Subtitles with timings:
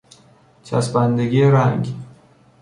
[0.63, 1.93] چسبندگی رنگ